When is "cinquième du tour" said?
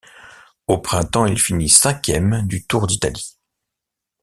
1.69-2.87